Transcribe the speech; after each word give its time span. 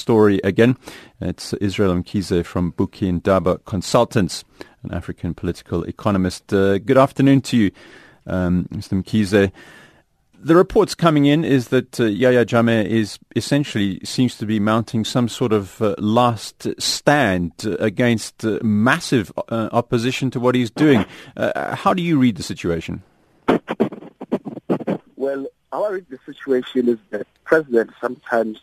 story 0.00 0.40
again. 0.42 0.76
It's 1.20 1.52
Israel 1.54 1.94
Mkhize 1.94 2.44
from 2.44 2.72
Buki 2.72 3.20
Daba 3.20 3.64
Consultants, 3.64 4.44
an 4.82 4.92
African 4.92 5.34
political 5.34 5.84
economist. 5.84 6.52
Uh, 6.52 6.78
good 6.78 6.98
afternoon 6.98 7.42
to 7.42 7.56
you, 7.56 7.70
um, 8.26 8.66
Mr. 8.72 9.00
Mkhize. 9.00 9.52
The 10.42 10.56
reports 10.56 10.94
coming 10.94 11.26
in 11.26 11.44
is 11.44 11.68
that 11.68 12.00
uh, 12.00 12.04
Yahya 12.04 12.46
Jammeh 12.46 12.86
is 12.86 13.18
essentially 13.36 14.00
seems 14.04 14.38
to 14.38 14.46
be 14.46 14.58
mounting 14.58 15.04
some 15.04 15.28
sort 15.28 15.52
of 15.52 15.82
uh, 15.82 15.94
last 15.98 16.66
stand 16.80 17.52
against 17.78 18.42
uh, 18.42 18.58
massive 18.62 19.30
uh, 19.36 19.68
opposition 19.70 20.30
to 20.30 20.40
what 20.40 20.54
he's 20.54 20.70
doing. 20.70 21.04
Uh, 21.36 21.76
how 21.76 21.92
do 21.92 22.02
you 22.02 22.18
read 22.18 22.36
the 22.36 22.42
situation? 22.42 23.02
Well, 25.16 25.46
how 25.70 25.84
I 25.84 25.90
read 25.90 26.06
the 26.08 26.18
situation 26.24 26.88
is 26.88 26.98
that 27.10 27.26
presidents 27.44 27.92
sometimes 28.00 28.58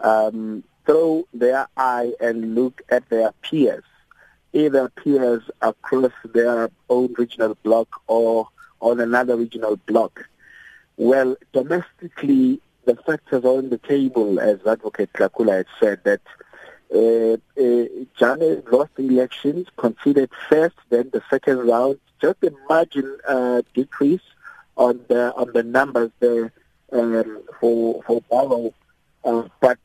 um, 0.00 0.64
throw 0.90 1.24
their 1.32 1.68
eye 1.76 2.12
and 2.20 2.56
look 2.56 2.82
at 2.88 3.08
their 3.10 3.30
peers, 3.42 3.84
either 4.52 4.88
peers 4.88 5.42
across 5.62 6.10
their 6.24 6.68
own 6.88 7.14
regional 7.16 7.56
bloc 7.62 7.88
or 8.08 8.48
on 8.80 8.98
another 8.98 9.36
regional 9.36 9.76
bloc. 9.86 10.28
Well, 10.96 11.36
domestically, 11.52 12.60
the 12.86 12.96
factors 12.96 13.44
are 13.44 13.58
on 13.58 13.70
the 13.70 13.78
table, 13.78 14.40
as 14.40 14.58
Advocate 14.66 15.12
Tlakula 15.12 15.58
had 15.58 15.66
said, 15.78 16.00
that 16.04 16.20
uh, 16.92 17.36
uh, 17.62 18.56
lost 18.72 18.90
the 18.96 19.06
elections, 19.06 19.68
conceded 19.76 20.30
first, 20.48 20.76
then 20.88 21.10
the 21.12 21.22
second 21.30 21.58
round, 21.68 22.00
just 22.20 22.42
a 22.42 22.52
margin 22.68 23.16
uh, 23.28 23.62
decrease 23.74 24.26
on 24.76 24.98
the 25.08 25.32
on 25.36 25.52
the 25.52 25.62
numbers 25.62 26.10
there 26.18 26.52
um, 26.92 27.42
for 27.60 28.02
for 28.02 28.20
Barrow, 28.22 28.74
uh, 29.24 29.44
but 29.60 29.78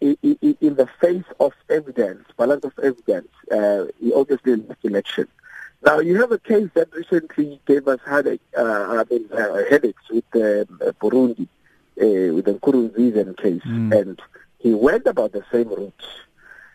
in, 0.00 0.56
in, 0.60 0.74
the 0.76 0.88
face 1.00 1.24
of 1.40 1.52
evidence, 1.68 2.24
balance 2.36 2.64
of 2.64 2.72
evidence, 2.82 3.28
uh, 3.50 3.84
he 4.00 4.12
obviously 4.12 4.56
lost 4.56 4.84
election. 4.84 5.28
Now, 5.84 6.00
you 6.00 6.20
have 6.20 6.32
a 6.32 6.38
case 6.38 6.68
that 6.74 6.92
recently 6.92 7.60
gave 7.66 7.86
us 7.86 8.00
headache, 8.06 8.40
uh, 8.56 8.62
I 8.62 9.04
mean, 9.10 9.28
uh, 9.32 9.62
headaches 9.70 10.02
with 10.10 10.24
um, 10.34 10.80
uh, 10.80 10.92
Burundi, 11.00 11.48
uh, 12.00 12.34
with 12.34 12.46
the 12.46 12.54
Nkurunziza 12.54 13.36
case, 13.36 13.62
mm. 13.62 13.98
and 13.98 14.20
he 14.58 14.74
went 14.74 15.06
about 15.06 15.32
the 15.32 15.44
same 15.52 15.68
route. 15.68 16.04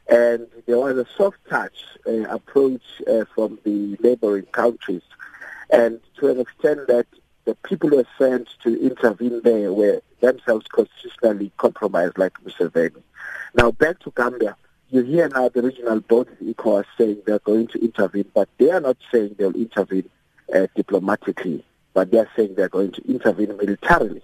And 0.09 0.47
there 0.65 0.79
was 0.79 0.97
a 0.97 1.05
soft 1.17 1.37
touch 1.49 1.85
uh, 2.07 2.23
approach 2.23 2.81
uh, 3.07 3.25
from 3.33 3.59
the 3.63 3.97
neighboring 4.01 4.45
countries, 4.47 5.03
and 5.69 5.99
to 6.17 6.29
an 6.29 6.39
extent 6.39 6.87
that 6.87 7.07
the 7.45 7.55
people 7.55 7.89
who 7.89 7.97
were 7.97 8.07
sent 8.17 8.47
to 8.63 8.81
intervene 8.81 9.41
there 9.43 9.73
were 9.73 10.01
themselves 10.23 10.65
constitutionally 10.67 11.51
compromised, 11.57 12.17
like 12.17 12.33
Museveni. 12.43 13.01
Now, 13.53 13.71
back 13.71 13.99
to 13.99 14.11
Gambia 14.15 14.55
you 14.93 15.01
hear 15.01 15.27
now 15.27 15.49
the 15.49 15.63
regional 15.63 16.01
bodies, 16.01 16.35
ECOWAS, 16.39 16.85
saying 16.99 17.23
they're 17.25 17.39
going 17.39 17.65
to 17.69 17.83
intervene, 17.83 18.29
but 18.35 18.47
they 18.59 18.69
are 18.69 18.79
not 18.79 18.95
saying 19.11 19.35
they'll 19.39 19.55
intervene 19.55 20.07
uh, 20.53 20.67
diplomatically, 20.75 21.65
but 21.95 22.11
they're 22.11 22.29
saying 22.35 22.53
they're 22.53 22.69
going 22.69 22.91
to 22.91 23.01
intervene 23.09 23.57
militarily. 23.57 24.21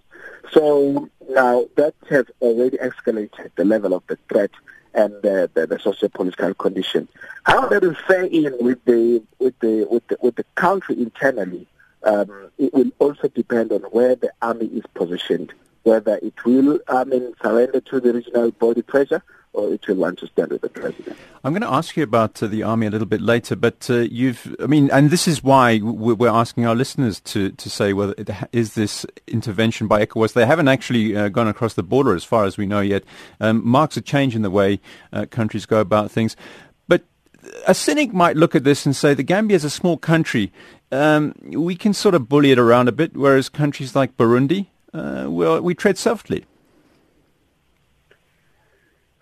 So 0.51 1.09
now 1.27 1.65
that 1.75 1.95
has 2.11 2.25
already 2.39 2.77
escalated 2.77 3.49
the 3.55 3.65
level 3.65 3.95
of 3.95 4.03
the 4.05 4.19
threat 4.31 4.51
and 4.93 5.11
the, 5.23 5.49
the, 5.55 5.65
the 5.65 5.79
socio-political 5.79 6.53
condition. 6.53 7.07
How 7.45 7.67
that 7.67 7.81
will 7.81 7.95
fare 8.07 8.25
in 8.25 8.55
with 8.59 8.83
the 8.85 9.23
with 9.39 9.57
the 9.61 9.87
with 9.89 10.05
the, 10.07 10.17
with 10.21 10.35
the 10.35 10.45
country 10.53 11.01
internally, 11.01 11.65
um, 12.03 12.51
it 12.59 12.71
will 12.75 12.91
also 12.99 13.27
depend 13.29 13.71
on 13.71 13.81
where 13.89 14.15
the 14.15 14.31
army 14.43 14.67
is 14.67 14.83
positioned, 14.93 15.51
whether 15.89 16.19
it 16.21 16.45
will 16.45 16.79
I 16.87 17.03
mean 17.03 17.33
surrender 17.41 17.81
to 17.81 17.99
the 17.99 18.13
regional 18.13 18.51
body 18.51 18.83
pressure 18.83 19.23
or 19.53 19.73
it 19.73 19.87
will 19.87 19.95
want 19.95 20.19
to 20.19 20.27
stand 20.27 20.51
with 20.51 20.61
the 20.61 20.69
president. 20.69 21.17
I'm 21.43 21.53
going 21.53 21.63
to 21.63 21.71
ask 21.71 21.97
you 21.97 22.03
about 22.03 22.41
uh, 22.43 22.47
the 22.47 22.63
army 22.63 22.85
a 22.85 22.89
little 22.91 23.07
bit 23.07 23.21
later, 23.21 23.55
but 23.55 23.89
uh, 23.89 23.99
you've, 23.99 24.55
I 24.61 24.67
mean, 24.67 24.91
and 24.91 25.09
this 25.09 25.27
is 25.27 25.43
why 25.43 25.79
we're 25.81 26.29
asking 26.29 26.67
our 26.67 26.75
listeners 26.75 27.19
to, 27.21 27.49
to 27.51 27.69
say 27.69 27.93
whether 27.93 28.13
it, 28.17 28.29
is 28.51 28.75
this 28.75 29.05
intervention 29.27 29.87
by 29.87 30.05
ECOWAS. 30.05 30.33
They 30.33 30.45
haven't 30.45 30.67
actually 30.67 31.15
uh, 31.15 31.29
gone 31.29 31.47
across 31.47 31.73
the 31.73 31.83
border 31.83 32.13
as 32.13 32.23
far 32.23 32.45
as 32.45 32.57
we 32.57 32.67
know 32.67 32.81
yet. 32.81 33.03
Um, 33.39 33.67
marks 33.67 33.97
a 33.97 34.01
change 34.01 34.35
in 34.35 34.43
the 34.43 34.51
way 34.51 34.79
uh, 35.11 35.25
countries 35.25 35.65
go 35.65 35.79
about 35.79 36.11
things. 36.11 36.35
But 36.87 37.03
a 37.65 37.73
cynic 37.73 38.13
might 38.13 38.35
look 38.35 38.53
at 38.53 38.63
this 38.63 38.85
and 38.85 38.95
say 38.95 39.15
the 39.15 39.23
Gambia 39.23 39.55
is 39.55 39.63
a 39.63 39.69
small 39.69 39.97
country. 39.97 40.51
Um, 40.91 41.33
we 41.43 41.75
can 41.75 41.93
sort 41.93 42.13
of 42.13 42.29
bully 42.29 42.51
it 42.51 42.59
around 42.59 42.87
a 42.87 42.91
bit, 42.91 43.15
whereas 43.15 43.49
countries 43.49 43.95
like 43.95 44.15
Burundi, 44.17 44.67
uh, 44.93 45.27
well, 45.29 45.61
we 45.61 45.75
tread 45.75 45.97
softly. 45.97 46.45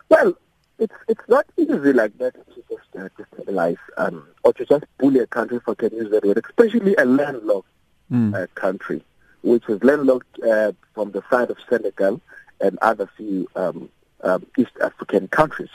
Well, 0.10 0.38
it's 0.80 0.94
it's 1.08 1.28
not 1.28 1.46
easy 1.58 1.94
like 1.94 2.18
that 2.20 2.34
to 2.34 2.64
just 2.70 2.96
uh, 2.96 3.10
destabilize 3.18 3.78
um, 3.98 4.28
or 4.44 4.54
to 4.54 4.66
just 4.66 4.86
bully 4.98 5.20
a 5.20 5.28
country 5.28 5.60
for 5.60 5.76
can 5.76 5.94
use 5.94 6.12
that 6.12 6.24
word, 6.24 6.42
especially 6.46 6.96
a 6.96 7.06
landlocked 7.06 7.68
mm. 8.12 8.34
uh, 8.36 8.48
country, 8.56 9.04
which 9.42 9.68
is 9.68 9.84
landlocked 9.84 10.40
uh, 10.40 10.72
from 10.94 11.12
the 11.12 11.24
side 11.30 11.50
of 11.50 11.58
Senegal 11.70 12.22
and 12.62 12.78
other 12.82 13.10
few 13.18 13.48
um, 13.56 13.90
um, 14.24 14.46
East 14.58 14.72
African 14.82 15.28
countries. 15.28 15.70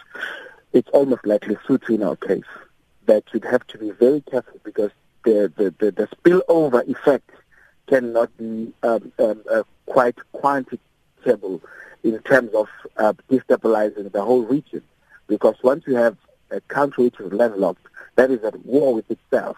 It's 0.73 0.89
almost 0.91 1.27
like 1.27 1.43
Lesotho 1.43 1.91
in 1.91 2.03
our 2.03 2.17
case 2.17 2.45
that 3.07 3.25
you'd 3.33 3.45
have 3.45 3.67
to 3.69 3.79
be 3.79 3.91
very 3.91 4.23
careful 4.23 4.61
because 4.65 4.91
the 5.25 5.53
the, 5.57 5.75
the, 5.79 5.91
the 5.91 6.09
spillover 6.17 6.89
effect 6.89 7.31
cannot 7.87 8.35
be 8.39 8.73
um, 8.83 9.13
um, 9.19 9.43
uh, 9.51 9.63
quite 9.87 10.17
quantifiable 10.35 11.61
in 12.03 12.19
terms 12.23 12.53
of 12.55 12.69
uh, 12.97 13.13
destabilizing 13.31 14.11
the 14.13 14.23
whole 14.23 14.43
region. 14.43 14.83
Because 15.27 15.57
once 15.63 15.85
you 15.87 15.95
have 15.95 16.17
a 16.51 16.61
country 16.63 17.05
which 17.05 17.21
is 17.21 17.33
landlocked, 17.33 17.87
that 18.17 18.31
is 18.31 18.43
at 18.45 18.65
war 18.67 18.95
with 18.95 19.11
itself, 19.11 19.57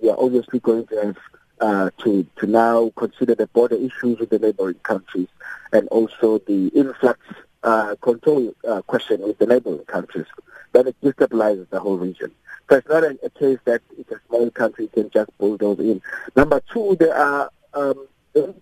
you 0.00 0.10
are 0.10 0.16
obviously 0.18 0.60
going 0.60 0.86
to 0.86 0.96
have 0.96 1.16
uh, 1.60 1.90
to, 1.98 2.26
to 2.36 2.46
now 2.46 2.90
consider 2.96 3.34
the 3.34 3.46
border 3.48 3.76
issues 3.76 4.18
with 4.18 4.30
the 4.30 4.38
neighboring 4.38 4.78
countries 4.82 5.28
and 5.72 5.86
also 5.88 6.38
the 6.46 6.68
influx 6.68 7.20
uh, 7.62 7.94
control 8.00 8.54
uh, 8.66 8.80
question 8.82 9.20
with 9.20 9.38
the 9.38 9.46
neighboring 9.46 9.84
countries. 9.84 10.26
Then 10.72 10.88
it 10.88 10.96
destabilizes 11.02 11.68
the 11.68 11.80
whole 11.80 11.98
region. 11.98 12.30
So 12.70 12.76
it's 12.76 12.88
not 12.88 13.04
a, 13.04 13.18
a 13.22 13.30
case 13.30 13.58
that 13.64 13.82
it's 13.98 14.10
a 14.10 14.20
small 14.28 14.50
country 14.50 14.88
can 14.88 15.10
just 15.10 15.36
bulldoze 15.38 15.80
in. 15.80 16.00
Number 16.36 16.62
two, 16.72 16.96
there 16.98 17.14
are 17.14 17.50
um, 17.74 18.06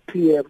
clear 0.07 0.43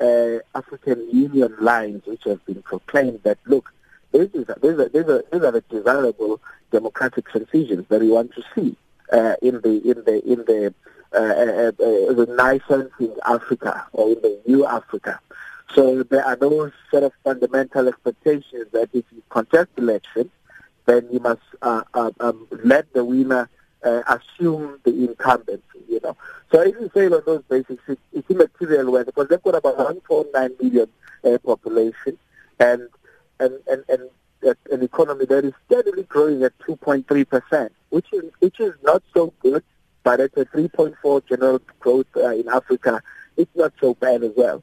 uh, 0.00 0.38
African 0.54 1.08
Union 1.10 1.54
lines 1.60 2.04
which 2.06 2.24
have 2.24 2.44
been 2.46 2.62
proclaimed 2.62 3.20
that, 3.24 3.38
look, 3.46 3.72
these 4.12 4.28
are, 4.34 4.58
these 4.62 4.78
are, 4.78 4.88
these 4.88 5.04
are, 5.04 5.24
these 5.32 5.42
are 5.42 5.52
the 5.52 5.64
desirable 5.68 6.40
democratic 6.70 7.28
transitions 7.28 7.86
that 7.88 8.00
we 8.00 8.08
want 8.08 8.32
to 8.34 8.42
see 8.54 8.76
uh, 9.12 9.34
in 9.42 9.60
the 9.60 9.80
in 9.90 10.04
the 10.04 10.22
in 10.32 10.38
the 10.46 10.74
uh, 11.12 11.18
uh, 11.18 11.72
uh, 11.80 12.14
renaissance 12.14 12.90
in 12.98 13.14
Africa 13.26 13.86
or 13.92 14.08
in 14.08 14.20
the 14.22 14.40
new 14.46 14.66
Africa. 14.66 15.20
So 15.74 16.02
there 16.02 16.24
are 16.24 16.36
those 16.36 16.72
sort 16.90 17.04
of 17.04 17.12
fundamental 17.24 17.88
expectations 17.88 18.66
that 18.72 18.88
if 18.92 19.04
you 19.12 19.22
contest 19.28 19.70
elections, 19.76 20.30
then 20.86 21.06
you 21.10 21.20
must 21.20 21.42
uh, 21.62 21.82
um, 22.20 22.46
let 22.64 22.92
the 22.92 23.04
winner 23.04 23.48
assume 23.82 24.80
the 24.84 24.90
incumbency. 24.90 25.62
So 26.56 26.62
if 26.62 26.74
you 26.80 26.88
fail 26.88 27.14
on 27.14 27.22
those 27.26 27.42
basics, 27.50 27.82
it, 27.86 27.98
it's 28.14 28.30
immaterial 28.30 28.90
whether, 28.90 29.04
because 29.04 29.28
they've 29.28 29.42
got 29.42 29.56
about 29.56 29.76
1.9 29.76 30.62
million 30.62 30.88
uh, 31.22 31.36
population 31.44 32.16
and, 32.58 32.88
and, 33.38 33.58
and, 33.68 33.84
and 33.90 34.56
an 34.70 34.82
economy 34.82 35.26
that 35.26 35.44
is 35.44 35.52
steadily 35.66 36.04
growing 36.04 36.42
at 36.44 36.56
2.3%, 36.60 37.68
which 37.90 38.06
is, 38.10 38.24
which 38.38 38.58
is 38.58 38.72
not 38.82 39.02
so 39.12 39.34
good, 39.40 39.62
but 40.02 40.18
at 40.18 40.32
a 40.38 40.46
3.4 40.46 41.28
general 41.28 41.60
growth 41.78 42.06
uh, 42.16 42.30
in 42.30 42.48
Africa, 42.48 43.02
it's 43.36 43.54
not 43.54 43.74
so 43.78 43.92
bad 43.92 44.24
as 44.24 44.32
well. 44.34 44.62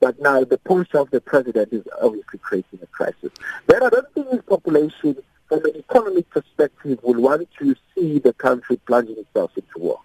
But 0.00 0.18
now 0.22 0.44
the 0.44 0.56
push 0.56 0.94
of 0.94 1.10
the 1.10 1.20
president 1.20 1.74
is 1.74 1.86
obviously 2.00 2.38
creating 2.38 2.78
a 2.82 2.86
crisis. 2.86 3.32
Then 3.66 3.82
I 3.82 3.90
don't 3.90 4.10
think 4.14 4.30
his 4.30 4.40
population 4.48 5.18
from 5.48 5.64
an 5.66 5.76
economic 5.76 6.28
perspective, 6.30 6.98
will 7.02 7.20
want 7.20 7.48
to 7.58 7.76
see 7.94 8.18
the 8.18 8.32
country 8.32 8.76
plunging 8.86 9.18
itself 9.18 9.52
into 9.56 9.78
war. 9.78 10.00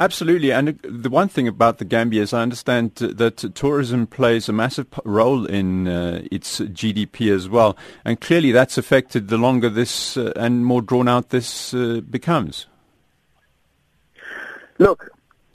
Absolutely, 0.00 0.50
and 0.50 0.78
the 0.82 1.08
one 1.08 1.28
thing 1.28 1.46
about 1.46 1.78
the 1.78 1.84
Gambia 1.84 2.22
is 2.22 2.32
I 2.32 2.42
understand 2.42 2.96
that 2.96 3.54
tourism 3.54 4.08
plays 4.08 4.48
a 4.48 4.52
massive 4.52 4.88
role 5.04 5.46
in 5.46 5.86
uh, 5.86 6.20
its 6.32 6.58
GDP 6.58 7.32
as 7.32 7.48
well, 7.48 7.76
and 8.04 8.20
clearly 8.20 8.50
that's 8.50 8.76
affected 8.76 9.28
the 9.28 9.38
longer 9.38 9.70
this 9.70 10.16
uh, 10.16 10.32
and 10.34 10.66
more 10.66 10.82
drawn 10.82 11.06
out 11.06 11.30
this 11.30 11.72
uh, 11.72 12.00
becomes. 12.10 12.66
Look, 14.78 15.10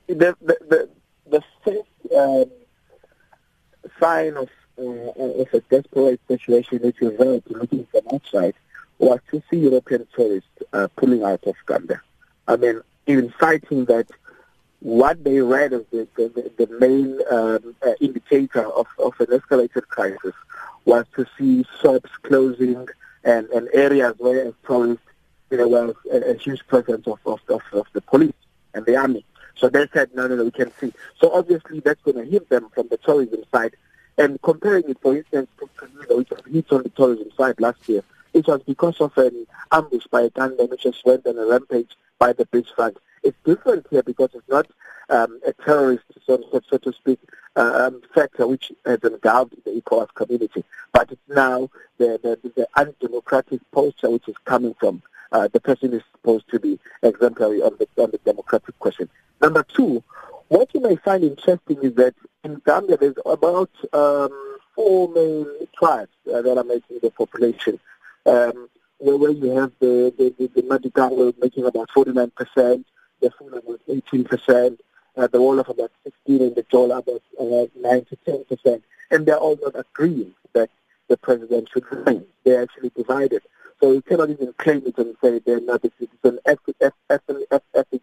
the 0.08 0.34
the 0.42 0.58
the, 0.70 0.90
the 1.30 1.44
first 1.66 2.16
um, 2.18 2.46
sign 4.00 4.38
of, 4.38 4.50
uh, 4.78 5.42
of 5.42 5.54
a 5.54 5.60
desperate 5.70 6.22
situation 6.30 6.80
which 6.80 7.02
is 7.02 7.20
looking 7.20 7.86
from 7.92 8.02
outside 8.14 8.54
was 9.00 9.20
to 9.32 9.44
see 9.50 9.58
European 9.58 10.08
tourists 10.16 10.50
uh, 10.72 10.88
pulling 10.96 11.24
out 11.24 11.44
of 11.46 11.56
Gambia. 11.68 12.02
I 12.48 12.56
mean, 12.56 12.82
even 13.06 13.34
citing 13.38 13.84
that 13.86 14.10
what 14.82 15.24
they 15.24 15.40
read 15.42 15.74
as 15.74 15.84
the, 15.92 16.08
the, 16.16 16.52
the 16.58 16.68
main 16.80 17.20
um, 17.32 17.76
uh, 17.86 17.92
indicator 18.00 18.66
of, 18.66 18.88
of 18.98 19.14
an 19.20 19.28
escalated 19.28 19.88
crisis 19.88 20.34
was 20.86 21.06
to 21.16 21.26
see 21.38 21.66
shops 21.82 22.10
closing, 22.24 22.88
and, 23.24 23.48
and 23.50 23.68
areas 23.74 24.16
where 24.18 24.54
tourists, 24.66 25.04
there 25.50 25.68
was 25.68 25.96
a, 26.12 26.32
a 26.32 26.38
huge 26.38 26.66
presence 26.68 27.06
of, 27.08 27.20
of, 27.26 27.42
of, 27.50 27.62
of 27.74 27.88
the 27.94 28.02
police 28.02 28.34
and 28.74 28.86
the 28.86 28.96
army. 28.96 29.26
So 29.56 29.68
they 29.68 29.88
said, 29.94 30.12
no, 30.14 30.28
no, 30.28 30.38
no, 30.38 30.46
we 30.46 30.52
can 30.52 30.72
see. 30.80 30.94
So 31.20 31.32
obviously 31.34 31.82
that's 31.82 32.02
going 32.04 32.18
to 32.18 32.32
hit 32.32 32.50
them 32.50 32.70
from 32.74 32.88
the 32.88 32.98
tourism 32.98 33.44
side. 33.52 33.76
And 34.18 34.42
comparing 34.42 34.90
it, 34.90 34.98
for 35.02 35.16
instance, 35.16 35.50
to 35.60 35.70
Canada, 35.78 36.18
which 36.18 36.30
was 36.30 36.42
hit 36.50 36.72
on 36.72 36.84
the 36.84 36.90
tourism 36.90 37.30
side 37.38 37.60
last 37.60 37.88
year, 37.90 38.04
it 38.34 38.48
was 38.48 38.62
because 38.64 39.02
of 39.02 39.18
an 39.18 39.46
ambush 39.72 40.06
by 40.10 40.22
a 40.22 40.30
gunman 40.30 40.68
which 40.70 40.84
just 40.84 41.06
went 41.06 41.26
on 41.28 41.38
a 41.38 41.46
rampage 41.46 41.92
by 42.20 42.32
the 42.34 42.46
beachfront. 42.46 42.96
It's 43.30 43.38
different 43.46 43.86
here 43.92 44.02
because 44.02 44.32
it's 44.34 44.50
not 44.50 44.66
um, 45.12 45.40
a 45.46 45.54
terrorist, 45.54 46.04
so, 46.26 46.44
so, 46.68 46.78
to 46.80 46.92
speak, 46.94 47.20
uh, 47.56 47.86
um, 47.86 48.02
factor 48.16 48.48
which 48.48 48.72
has 48.88 48.98
engulfed 49.04 49.54
the 49.66 49.80
ECOWAS 49.80 50.12
community, 50.16 50.64
but 50.94 51.12
it's 51.12 51.22
now 51.28 51.70
the, 52.00 52.20
the, 52.24 52.50
the 52.56 52.68
undemocratic 52.76 53.62
posture 53.72 54.10
which 54.10 54.28
is 54.28 54.36
coming 54.46 54.74
from 54.80 55.04
uh, 55.32 55.48
the 55.54 55.60
person 55.60 55.94
is 55.94 56.02
supposed 56.12 56.50
to 56.50 56.60
be 56.60 56.80
exemplary 57.04 57.62
on 57.62 57.78
the, 57.78 57.88
on 58.02 58.10
the 58.10 58.18
democratic 58.26 58.78
question. 58.80 59.08
Number 59.42 59.62
two, 59.62 60.04
what 60.48 60.74
you 60.74 60.82
may 60.82 60.96
find 60.96 61.24
interesting 61.24 61.78
is 61.84 61.94
that 61.96 62.16
in 62.44 62.60
Gambia 62.66 62.98
there's 62.98 63.14
about 63.28 63.70
um, 63.94 64.58
four 64.74 65.08
main 65.10 65.46
tribes 65.78 66.10
uh, 66.34 66.42
that 66.42 66.58
are 66.58 66.64
making 66.64 66.98
the 67.04 67.12
population. 67.12 67.80
Um, 68.26 68.70
where, 68.98 69.32
you 69.32 69.52
have 69.52 69.72
the, 69.80 70.14
the, 70.18 70.34
the, 70.38 70.48
the 70.48 70.62
Madigawe 70.64 71.34
making 71.40 71.66
about 71.66 71.90
49%, 71.90 72.84
the 73.22 73.32
Fula 73.32 73.58
about 73.58 73.82
18%, 73.88 74.78
uh, 75.18 75.28
the 75.28 75.38
Wolof 75.38 75.70
about 75.70 75.92
16 76.04 76.42
and 76.42 76.56
the 76.56 76.64
Jola 76.64 77.00
about 77.00 77.22
uh, 77.40 77.68
9 77.80 78.06
to 78.06 78.18
10%. 78.28 78.82
And 79.12 79.26
they're 79.26 79.38
all 79.38 79.58
not 79.62 79.76
agreeing 79.76 80.34
that 80.54 80.70
the 81.08 81.18
president 81.18 81.70
should 81.74 81.92
remain. 81.92 82.26
They're 82.44 82.62
actually 82.62 82.92
divided. 82.96 83.42
So 83.82 83.92
you 83.94 84.02
cannot 84.02 84.30
even 84.30 84.54
claim 84.58 84.84
it 84.86 84.98
and 84.98 85.16
say 85.22 85.40
they're 85.40 85.62
not, 85.62 85.84
it's 85.84 85.94
an 86.24 86.40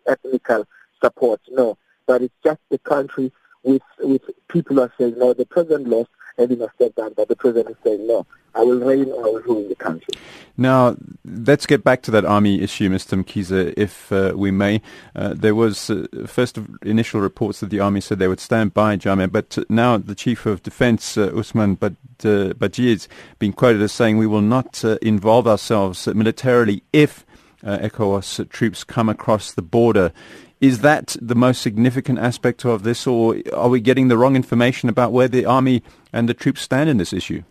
ethnical 0.06 0.66
support. 1.02 1.40
No, 1.50 1.78
but 2.06 2.22
it's 2.22 2.34
just 2.42 2.60
the 2.70 2.78
country 2.78 3.32
with, 3.62 3.82
with 4.00 4.22
people 4.48 4.80
are 4.80 4.92
saying, 4.98 5.18
no, 5.18 5.34
the 5.34 5.46
president 5.46 5.88
lost 5.88 6.10
he 6.38 6.56
must 6.56 6.74
step 6.74 6.94
down. 6.94 7.12
But 7.16 7.28
the 7.28 7.36
president 7.36 7.70
is 7.70 7.76
saying, 7.82 8.06
no, 8.06 8.26
I 8.54 8.62
will 8.62 8.78
reign 8.78 9.10
or 9.10 9.40
rule 9.40 9.68
the 9.68 9.74
country. 9.74 10.14
Now, 10.56 10.96
let's 11.24 11.66
get 11.66 11.84
back 11.84 12.02
to 12.02 12.10
that 12.12 12.24
army 12.24 12.62
issue, 12.62 12.88
Mr. 12.88 13.22
Mkhize, 13.22 13.74
if 13.76 14.10
uh, 14.10 14.32
we 14.34 14.50
may. 14.50 14.80
Uh, 15.14 15.34
there 15.34 15.54
was 15.54 15.90
uh, 15.90 16.06
first 16.26 16.58
initial 16.82 17.20
reports 17.20 17.60
that 17.60 17.70
the 17.70 17.80
army 17.80 18.00
said 18.00 18.18
they 18.18 18.28
would 18.28 18.40
stand 18.40 18.72
by 18.72 18.96
Jammeh, 18.96 19.30
but 19.30 19.58
now 19.68 19.98
the 19.98 20.14
Chief 20.14 20.46
of 20.46 20.62
Defense, 20.62 21.18
uh, 21.18 21.30
Usman 21.36 21.74
Bad, 21.74 21.96
uh, 22.20 22.54
Badjie, 22.54 22.86
is 22.86 23.08
being 23.38 23.52
quoted 23.52 23.82
as 23.82 23.92
saying, 23.92 24.16
we 24.16 24.26
will 24.26 24.40
not 24.40 24.82
uh, 24.84 24.96
involve 25.02 25.46
ourselves 25.46 26.06
militarily 26.06 26.82
if 26.92 27.24
ECOWAS 27.62 28.48
troops 28.50 28.84
come 28.84 29.08
across 29.08 29.52
the 29.52 29.62
border. 29.62 30.12
Is 30.60 30.80
that 30.80 31.16
the 31.20 31.34
most 31.34 31.60
significant 31.60 32.18
aspect 32.18 32.64
of 32.64 32.82
this, 32.82 33.06
or 33.06 33.36
are 33.52 33.68
we 33.68 33.80
getting 33.80 34.08
the 34.08 34.16
wrong 34.16 34.36
information 34.36 34.88
about 34.88 35.12
where 35.12 35.28
the 35.28 35.44
army 35.44 35.82
and 36.12 36.28
the 36.28 36.34
troops 36.34 36.62
stand 36.62 36.88
in 36.88 36.96
this 36.96 37.12
issue? 37.12 37.42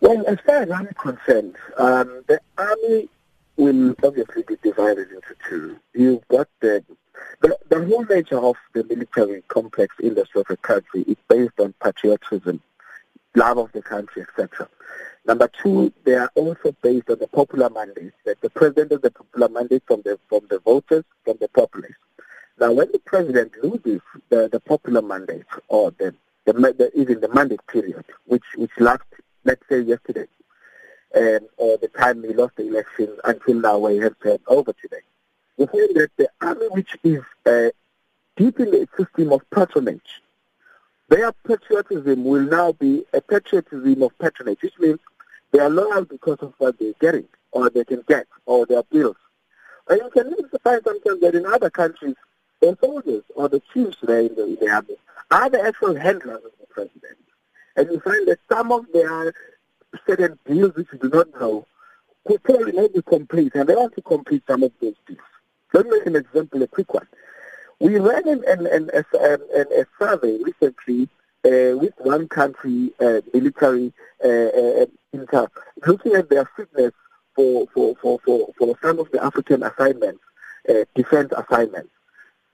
Well, 0.00 0.22
as 0.26 0.38
far 0.44 0.56
as 0.56 0.70
I'm 0.70 0.88
concerned, 0.88 1.56
um, 1.78 2.22
the 2.26 2.38
army 2.58 3.08
will 3.56 3.94
obviously 4.04 4.42
be 4.42 4.56
divided 4.62 5.10
into 5.10 5.34
two. 5.48 5.78
You've 5.94 6.26
got 6.28 6.48
the, 6.60 6.84
the, 7.40 7.56
the 7.70 7.86
whole 7.86 8.04
nature 8.04 8.38
of 8.38 8.56
the 8.74 8.84
military 8.84 9.42
complex 9.48 9.94
in 10.00 10.14
the 10.14 10.20
industry 10.20 10.42
of 10.42 10.46
the 10.48 10.58
country 10.58 11.02
is 11.02 11.16
based 11.28 11.58
on 11.58 11.72
patriotism, 11.82 12.60
love 13.34 13.56
of 13.56 13.72
the 13.72 13.80
country, 13.80 14.22
etc. 14.22 14.68
Number 15.26 15.48
two, 15.62 15.90
they 16.04 16.14
are 16.14 16.30
also 16.34 16.76
based 16.82 17.08
on 17.08 17.18
the 17.18 17.28
popular 17.28 17.70
mandate, 17.70 18.12
that 18.26 18.40
the 18.42 18.50
president 18.50 18.92
has 18.92 19.00
the 19.00 19.10
popular 19.10 19.48
mandate 19.48 19.82
from 19.86 20.02
the 20.02 20.18
from 20.28 20.40
the 20.50 20.58
voters, 20.58 21.04
from 21.24 21.38
the 21.40 21.48
populace. 21.48 21.96
Now, 22.60 22.72
when 22.72 22.92
the 22.92 22.98
president 22.98 23.52
loses 23.62 24.02
the, 24.28 24.48
the 24.52 24.60
popular 24.60 25.02
mandate 25.02 25.46
or 25.68 25.92
the, 25.92 26.14
the, 26.44 26.52
the 26.52 26.90
even 26.94 27.20
the 27.20 27.28
mandate 27.28 27.66
period, 27.66 28.04
which 28.26 28.44
which 28.56 28.70
lasts, 28.78 29.06
let's 29.44 29.66
say 29.68 29.80
yesterday, 29.80 30.26
um, 31.16 31.40
or 31.56 31.78
the 31.78 31.88
time 31.88 32.22
he 32.22 32.34
lost 32.34 32.56
the 32.56 32.68
election 32.68 33.16
until 33.24 33.54
now, 33.54 33.78
where 33.78 33.92
he 33.92 33.98
has 34.00 34.12
turned 34.22 34.40
over 34.46 34.74
today, 34.74 35.00
we 35.56 35.66
find 35.66 35.96
that 35.96 36.10
the 36.18 36.28
army, 36.42 36.66
which 36.70 36.96
is 37.02 37.22
uh, 37.46 37.70
deep 38.36 38.60
in 38.60 38.70
the 38.70 38.86
system 38.98 39.32
of 39.32 39.40
patronage, 39.50 40.22
their 41.08 41.32
patriotism 41.46 42.24
will 42.24 42.42
now 42.42 42.72
be 42.72 43.04
a 43.14 43.20
patriotism 43.22 44.02
of 44.02 44.18
patronage, 44.18 44.58
which 44.62 44.78
means 44.78 44.98
they 45.54 45.60
are 45.60 45.70
loyal 45.70 46.04
because 46.04 46.38
of 46.40 46.52
what 46.58 46.76
they're 46.80 46.94
getting, 47.00 47.28
or 47.52 47.70
they 47.70 47.84
can 47.84 48.02
get, 48.08 48.26
or 48.44 48.66
their 48.66 48.82
bills. 48.82 49.14
And 49.88 50.00
you 50.02 50.10
can 50.10 50.32
even 50.32 50.50
find 50.64 50.80
sometimes 50.84 51.20
that 51.20 51.36
in 51.36 51.46
other 51.46 51.70
countries, 51.70 52.16
the 52.60 52.76
soldiers 52.82 53.22
or 53.36 53.48
the 53.48 53.62
chiefs 53.72 53.98
there 54.02 54.18
in 54.18 54.34
the, 54.34 54.46
in 54.46 54.56
the 54.56 54.68
army 54.68 54.96
are 55.30 55.48
the 55.48 55.64
actual 55.64 55.94
handlers 55.94 56.42
of 56.44 56.50
the 56.60 56.66
president. 56.68 57.18
And 57.76 57.88
you 57.88 58.00
find 58.00 58.26
that 58.26 58.40
some 58.50 58.72
of 58.72 58.84
their 58.92 59.32
certain 60.04 60.36
deals 60.44 60.74
which 60.74 60.88
you 60.92 60.98
do 60.98 61.08
not 61.08 61.28
know 61.38 61.66
could 62.26 62.42
probably 62.42 62.72
not 62.72 62.92
be 62.92 63.02
complete, 63.02 63.54
and 63.54 63.68
they 63.68 63.76
want 63.76 63.94
to 63.94 64.02
complete 64.02 64.42
some 64.48 64.64
of 64.64 64.72
those 64.80 64.96
deals. 65.06 65.20
Let 65.72 65.86
me 65.86 65.98
make 65.98 66.06
an 66.06 66.16
example, 66.16 66.64
a 66.64 66.66
quick 66.66 66.92
one. 66.92 67.06
We 67.78 68.00
ran 68.00 68.26
an, 68.26 68.42
an, 68.48 68.66
an, 68.66 68.90
an, 68.92 69.66
a 69.70 69.86
survey 70.00 70.36
recently 70.42 71.08
uh, 71.44 71.76
with 71.76 71.94
one 71.98 72.28
country 72.28 72.92
uh, 73.00 73.20
military 73.32 73.92
uh, 74.24 74.28
uh 74.28 74.86
inter, 75.12 75.46
looking 75.86 76.14
at 76.14 76.28
their 76.28 76.48
fitness 76.56 76.92
for, 77.34 77.66
for, 77.74 77.94
for, 78.00 78.18
for, 78.24 78.48
for 78.58 78.78
some 78.82 78.98
of 78.98 79.10
the 79.12 79.22
African 79.22 79.62
assignments, 79.62 80.20
uh, 80.68 80.84
defense 80.94 81.32
assignments. 81.36 81.90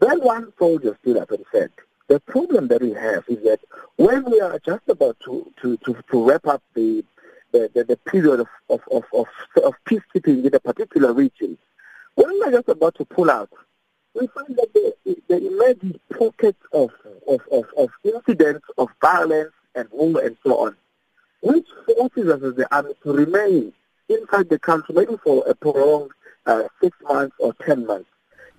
Then 0.01 0.21
one 0.21 0.53
soldier 0.59 0.97
stood 1.03 1.19
up 1.19 1.31
and 1.31 1.45
said, 1.53 1.71
the 2.09 2.21
problem 2.21 2.69
that 2.69 2.83
we 2.83 2.93
have 2.93 3.25
is 3.29 3.43
that 3.45 3.61
when 3.97 4.25
we 4.31 4.41
are 4.41 4.59
just 4.59 4.89
about 4.89 5.19
to, 5.21 5.53
to, 5.63 5.77
to, 5.79 5.97
to 6.11 6.25
wrap 6.25 6.47
up 6.47 6.63
the, 6.75 7.05
the, 7.53 7.71
the, 7.75 7.85
the 7.85 7.97
period 7.97 8.41
of, 8.41 8.49
of, 8.69 8.81
of, 8.91 9.05
of, 9.13 9.27
of 9.63 9.75
peacekeeping 9.87 10.45
in 10.45 10.55
a 10.55 10.61
particular 10.61 11.13
region, 11.13 11.57
when 12.15 12.31
we 12.31 12.43
are 12.43 12.51
just 12.51 12.69
about 12.69 12.95
to 12.97 13.05
pull 13.05 13.31
out, 13.31 13.51
we 14.15 14.27
find 14.29 14.57
that 14.57 14.73
the, 14.75 15.17
the 15.29 15.47
emerging 15.47 16.01
pockets 16.19 16.61
of, 16.73 16.91
of, 17.29 17.41
of, 17.53 17.65
of 17.77 17.91
incidents 18.05 18.67
of 18.79 18.89
violence 19.01 19.53
and 19.75 19.89
war 19.91 20.21
and 20.21 20.37
so 20.45 20.67
on, 20.67 20.77
which 21.43 21.67
forces 21.87 22.29
us 22.29 22.43
as 22.43 22.55
the 22.57 22.75
army 22.75 22.93
to 23.03 23.13
remain 23.13 23.73
inside 24.09 24.49
the 24.49 24.59
country 24.59 24.95
maybe 24.95 25.17
for 25.23 25.45
a 25.49 25.55
prolonged 25.55 26.11
uh, 26.47 26.65
six 26.83 26.97
months 27.03 27.37
or 27.39 27.55
ten 27.65 27.87
months. 27.87 28.11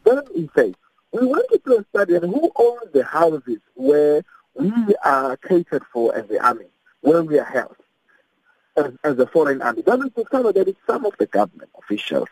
Then 0.04 0.22
we 0.34 0.50
say, 0.56 0.74
we 1.12 1.26
want 1.28 1.46
to 1.52 1.78
a 1.78 1.86
study 1.90 2.14
who 2.14 2.52
owns 2.56 2.92
the 2.94 3.04
houses 3.04 3.60
where 3.76 4.24
we 4.56 4.72
are 5.04 5.36
catered 5.38 5.84
for 5.92 6.16
as 6.16 6.28
the 6.28 6.44
army, 6.44 6.66
where 7.02 7.24
we 7.24 7.38
are 7.38 7.46
held 7.46 7.76
as, 8.78 8.94
as 9.04 9.20
a 9.20 9.28
foreign 9.28 9.62
army. 9.62 9.82
Then 9.82 10.00
we 10.04 10.10
discover 10.10 10.54
that 10.54 10.68
it's 10.68 10.80
some 10.88 11.06
of 11.06 11.14
the 11.18 11.26
government 11.26 11.70
officials, 11.78 12.30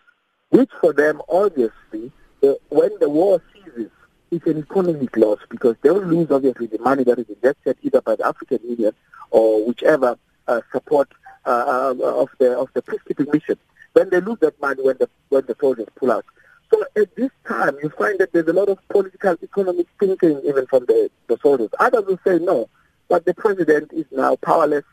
which 0.49 0.69
for 0.79 0.93
them 0.93 1.21
obviously 1.27 2.11
the, 2.41 2.59
when 2.69 2.91
the 2.99 3.09
war 3.09 3.41
ceases, 3.53 3.89
it's 4.31 4.45
an 4.45 4.59
economic 4.59 5.15
loss 5.17 5.39
because 5.49 5.75
they 5.81 5.89
will 5.89 6.05
lose 6.05 6.29
obviously 6.31 6.67
the 6.67 6.79
money 6.79 7.03
that 7.03 7.19
is 7.19 7.29
invested 7.29 7.77
either 7.81 8.01
by 8.01 8.15
the 8.15 8.25
African 8.25 8.59
Union 8.63 8.93
or 9.31 9.65
whichever 9.65 10.17
uh, 10.47 10.61
support 10.71 11.11
uh, 11.45 11.93
uh, 11.99 12.21
of 12.21 12.29
the 12.39 12.57
of 12.57 12.69
the 12.73 12.81
peacekeeping 12.81 13.31
mission. 13.33 13.57
Then 13.93 14.09
they 14.09 14.21
lose 14.21 14.39
that 14.39 14.59
money 14.61 14.83
when 14.83 14.97
the 14.97 15.09
when 15.29 15.45
the 15.45 15.55
soldiers 15.59 15.87
pull 15.95 16.11
out. 16.11 16.25
So 16.71 16.83
at 16.95 17.15
this 17.15 17.31
time, 17.47 17.75
you 17.81 17.89
find 17.89 18.19
that 18.19 18.31
there's 18.31 18.47
a 18.47 18.53
lot 18.53 18.69
of 18.69 18.77
political, 18.89 19.35
economic 19.41 19.87
thinking 19.99 20.41
even 20.45 20.67
from 20.67 20.85
the, 20.85 21.09
the 21.27 21.37
soldiers. 21.41 21.69
Others 21.79 22.05
will 22.05 22.19
say 22.25 22.37
no, 22.37 22.69
but 23.07 23.25
the 23.25 23.33
president 23.33 23.91
is 23.91 24.05
now 24.11 24.35
powerless. 24.35 24.83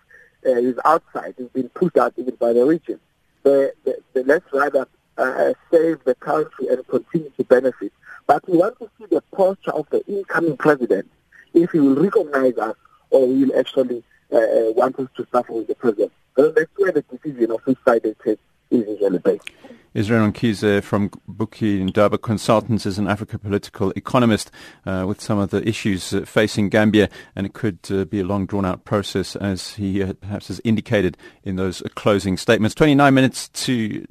Uh, 0.46 0.54
he's 0.54 0.78
outside. 0.84 1.34
He's 1.36 1.48
been 1.48 1.68
pushed 1.70 1.98
out 1.98 2.14
even 2.16 2.36
by 2.36 2.54
the 2.54 2.64
region. 2.64 2.98
The, 3.42 3.74
the, 3.84 3.98
the 4.14 4.24
let's 4.24 4.46
rather 4.52 4.88
uh, 5.18 5.52
save 5.70 6.02
the 6.04 6.14
country 6.16 6.68
and 6.68 6.86
continue 6.88 7.30
to 7.36 7.44
benefit. 7.44 7.92
But 8.26 8.48
we 8.48 8.58
want 8.58 8.78
to 8.78 8.90
see 8.98 9.06
the 9.06 9.22
posture 9.34 9.72
of 9.72 9.88
the 9.90 10.04
incoming 10.06 10.56
president, 10.56 11.10
if 11.54 11.70
he 11.70 11.80
will 11.80 11.94
recognize 11.94 12.56
us 12.58 12.76
or 13.10 13.26
he 13.26 13.44
will 13.44 13.58
actually 13.58 14.02
uh, 14.32 14.36
uh 14.36 14.72
want 14.72 14.98
us 14.98 15.08
to 15.16 15.26
suffer 15.32 15.52
with 15.52 15.68
the 15.68 15.74
president. 15.76 16.12
That's 16.36 16.70
where 16.76 16.92
the 16.92 17.02
decision 17.02 17.50
of 17.52 17.60
which 17.64 17.78
side 17.86 18.04
is 18.04 18.38
usually 18.70 19.18
based. 19.18 19.48
Israel 19.96 20.30
Mkhize 20.30 20.82
from 20.82 21.08
Buki 21.26 21.82
Ndaba 21.88 22.20
Consultants 22.20 22.84
is 22.84 22.98
an 22.98 23.08
Africa 23.08 23.38
political 23.38 23.92
economist 23.92 24.50
uh, 24.84 25.06
with 25.08 25.22
some 25.22 25.38
of 25.38 25.48
the 25.48 25.66
issues 25.66 26.12
uh, 26.12 26.20
facing 26.26 26.68
Gambia, 26.68 27.08
and 27.34 27.46
it 27.46 27.54
could 27.54 27.78
uh, 27.90 28.04
be 28.04 28.20
a 28.20 28.24
long, 28.24 28.44
drawn-out 28.44 28.84
process, 28.84 29.36
as 29.36 29.70
he 29.74 30.02
uh, 30.02 30.12
perhaps 30.20 30.48
has 30.48 30.60
indicated 30.64 31.16
in 31.44 31.56
those 31.56 31.82
closing 31.94 32.36
statements. 32.36 32.74
29 32.74 33.14
minutes 33.14 33.48
to 33.48 34.04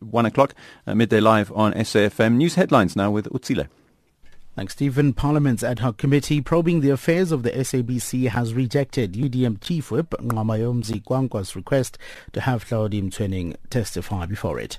1 0.00 0.26
o'clock, 0.26 0.54
uh, 0.86 0.94
midday 0.94 1.20
live 1.20 1.52
on 1.52 1.72
SAFM. 1.74 2.36
News 2.36 2.54
headlines 2.56 2.96
now 2.96 3.10
with 3.10 3.26
Utsile. 3.30 3.68
Thanks, 4.56 4.72
Stephen. 4.72 5.12
Parliament's 5.12 5.62
ad 5.62 5.78
hoc 5.78 5.96
committee 5.96 6.40
probing 6.40 6.80
the 6.80 6.90
affairs 6.90 7.30
of 7.30 7.44
the 7.44 7.50
SABC 7.50 8.28
has 8.28 8.52
rejected 8.52 9.12
UDM 9.12 9.60
Chief 9.60 9.90
Whip 9.90 10.10
Nqabayomzi 10.10 11.02
Kwankwa's 11.04 11.54
request 11.54 11.96
to 12.32 12.40
have 12.40 12.64
Hlaudi 12.64 13.02
Motsoeneng 13.02 13.56
testify 13.70 14.26
before 14.26 14.58
it. 14.58 14.78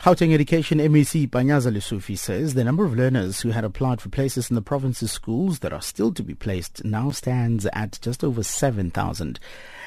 Gauteng 0.00 0.32
Education 0.32 0.78
MEC 0.78 1.28
Panyaza 1.30 1.74
Lesufi 1.74 2.16
says 2.16 2.54
the 2.54 2.62
number 2.62 2.84
of 2.84 2.94
learners 2.94 3.40
who 3.40 3.50
had 3.50 3.64
applied 3.64 4.00
for 4.00 4.08
places 4.08 4.50
in 4.50 4.54
the 4.54 4.62
province's 4.62 5.10
schools 5.10 5.60
that 5.60 5.72
are 5.72 5.82
still 5.82 6.12
to 6.12 6.22
be 6.22 6.34
placed 6.34 6.84
now 6.84 7.10
stands 7.10 7.66
at 7.72 7.98
just 8.02 8.22
over 8.22 8.44
7,000. 8.44 9.40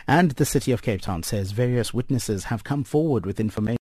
And 0.08 0.32
the 0.32 0.46
city 0.46 0.74
of 0.74 0.82
Cape 0.82 1.02
Town 1.02 1.24
says 1.24 1.52
various 1.52 1.94
witnesses 1.94 2.46
have 2.46 2.66
come 2.66 2.84
forward 2.84 3.26
with 3.26 3.40
information 3.40 3.78